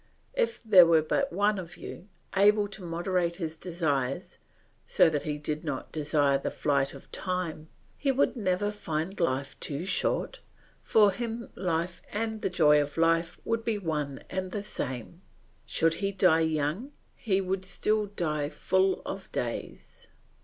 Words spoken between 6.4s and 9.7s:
flight of time, he would never find life